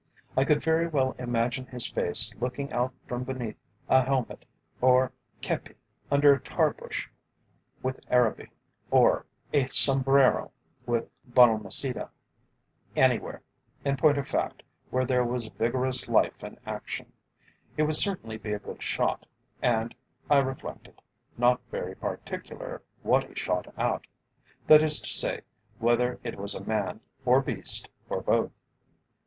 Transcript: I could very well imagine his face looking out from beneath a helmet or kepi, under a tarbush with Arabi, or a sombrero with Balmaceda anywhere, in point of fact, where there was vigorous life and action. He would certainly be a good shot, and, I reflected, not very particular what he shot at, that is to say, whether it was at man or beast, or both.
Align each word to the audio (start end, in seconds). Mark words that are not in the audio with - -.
I 0.35 0.45
could 0.45 0.63
very 0.63 0.87
well 0.87 1.15
imagine 1.19 1.67
his 1.67 1.87
face 1.87 2.33
looking 2.39 2.73
out 2.73 2.91
from 3.05 3.23
beneath 3.23 3.57
a 3.87 4.03
helmet 4.03 4.45
or 4.81 5.11
kepi, 5.41 5.75
under 6.09 6.33
a 6.33 6.39
tarbush 6.39 7.07
with 7.83 7.99
Arabi, 8.09 8.49
or 8.89 9.27
a 9.53 9.67
sombrero 9.67 10.51
with 10.87 11.07
Balmaceda 11.31 12.09
anywhere, 12.95 13.43
in 13.85 13.95
point 13.95 14.17
of 14.17 14.27
fact, 14.27 14.63
where 14.89 15.05
there 15.05 15.23
was 15.23 15.49
vigorous 15.49 16.07
life 16.09 16.41
and 16.41 16.57
action. 16.65 17.13
He 17.77 17.83
would 17.83 17.95
certainly 17.95 18.37
be 18.37 18.53
a 18.53 18.57
good 18.59 18.81
shot, 18.81 19.27
and, 19.61 19.93
I 20.31 20.39
reflected, 20.39 20.99
not 21.37 21.61
very 21.69 21.93
particular 21.95 22.81
what 23.03 23.25
he 23.25 23.35
shot 23.35 23.71
at, 23.77 24.07
that 24.65 24.81
is 24.81 24.99
to 24.99 25.09
say, 25.09 25.41
whether 25.77 26.19
it 26.23 26.37
was 26.39 26.55
at 26.55 26.65
man 26.65 27.01
or 27.23 27.39
beast, 27.39 27.87
or 28.09 28.23
both. 28.23 28.59